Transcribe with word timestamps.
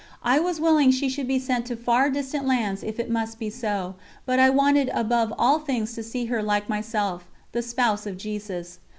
I 0.23 0.39
was 0.39 0.59
willing 0.59 0.89
she 0.89 1.09
should 1.09 1.27
be 1.27 1.37
sent 1.37 1.67
to 1.67 1.75
far 1.75 2.09
distant 2.09 2.47
lands 2.47 2.81
if 2.81 2.99
it 2.99 3.07
must 3.07 3.37
be 3.37 3.51
so; 3.51 3.93
but 4.25 4.39
I 4.39 4.49
wanted 4.49 4.89
above 4.95 5.31
all 5.37 5.59
things 5.59 5.93
to 5.93 6.01
see 6.01 6.25
her 6.25 6.41
like 6.41 6.67
myself, 6.67 7.27
the 7.51 7.61
Spouse 7.61 8.07
of 8.07 8.17
Jesus. 8.17 8.79